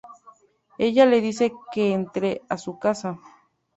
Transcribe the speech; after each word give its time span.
Ella 0.79 1.05
le 1.05 1.21
dice 1.21 1.53
que 1.71 1.93
entre 1.93 2.41
a 2.49 2.57
su 2.57 2.79
casa. 2.79 3.19